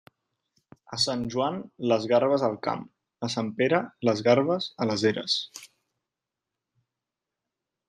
A 0.95 0.97
Sant 1.01 1.25
Joan, 1.33 1.59
les 1.91 2.07
garbes 2.13 2.45
al 2.47 2.57
camp; 2.69 2.81
a 3.27 3.29
Sant 3.35 3.53
Pere, 3.61 3.83
les 4.09 4.25
garbes 4.29 4.71
a 4.85 4.89
les 4.93 5.07
eres. 5.13 5.39